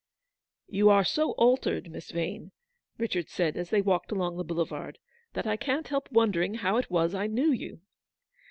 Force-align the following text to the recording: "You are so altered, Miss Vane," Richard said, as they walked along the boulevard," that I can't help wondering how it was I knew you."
"You 0.67 0.89
are 0.89 1.03
so 1.03 1.33
altered, 1.33 1.91
Miss 1.91 2.09
Vane," 2.09 2.53
Richard 2.97 3.29
said, 3.29 3.55
as 3.55 3.69
they 3.69 3.83
walked 3.83 4.11
along 4.11 4.35
the 4.35 4.43
boulevard," 4.43 4.97
that 5.33 5.45
I 5.45 5.57
can't 5.57 5.89
help 5.89 6.11
wondering 6.11 6.55
how 6.55 6.77
it 6.77 6.89
was 6.89 7.13
I 7.13 7.27
knew 7.27 7.51
you." 7.51 7.81